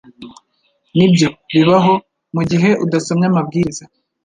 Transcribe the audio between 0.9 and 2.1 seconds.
Nibyo bibaho